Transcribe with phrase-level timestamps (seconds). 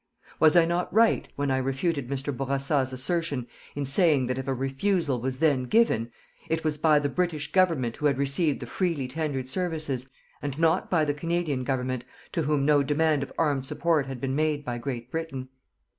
[0.39, 2.35] Was I not right, when I refuted Mr.
[2.35, 6.11] Bourassa's assertion, in saying that if a refusal was then given,
[6.49, 10.09] it was by the British Government who had received the freely tendered services,
[10.41, 14.35] and not by the Canadian Government, to whom no demand of armed support had been
[14.35, 15.49] made by Great Britain?